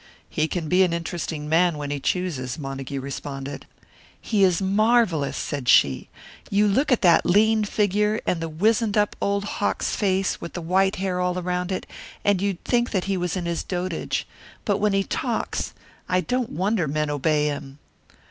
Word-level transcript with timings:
"He 0.29 0.47
can 0.47 0.67
be 0.67 0.81
an 0.81 0.93
interesting 0.93 1.47
man 1.47 1.77
when 1.77 1.91
he 1.91 1.99
chooses," 1.99 2.57
Montague 2.57 2.99
responded. 2.99 3.67
"He 4.19 4.43
is 4.43 4.59
marvellous!" 4.59 5.37
said 5.37 5.69
she. 5.69 6.09
"You 6.49 6.67
look 6.67 6.91
at 6.91 7.03
that 7.03 7.23
lean 7.23 7.65
figure, 7.65 8.19
and 8.25 8.41
the 8.41 8.49
wizened 8.49 8.97
up 8.97 9.15
old 9.21 9.43
hawk's 9.43 9.95
face, 9.95 10.41
with 10.41 10.53
the 10.53 10.59
white 10.63 10.95
hair 10.95 11.19
all 11.19 11.35
round 11.35 11.71
it, 11.71 11.85
and 12.25 12.41
you'd 12.41 12.63
think 12.65 12.89
that 12.89 13.03
he 13.03 13.15
was 13.15 13.37
in 13.37 13.45
his 13.45 13.61
dotage. 13.61 14.25
But 14.65 14.79
when 14.79 14.93
he 14.93 15.03
talks 15.03 15.71
I 16.09 16.21
don't 16.21 16.49
wonder 16.49 16.87
men 16.87 17.11
obey 17.11 17.45
him!" 17.45 17.77